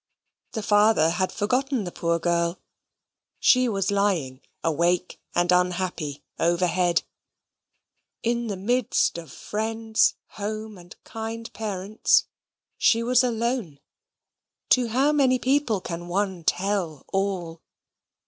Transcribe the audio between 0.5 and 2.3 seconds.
The father had forgotten the poor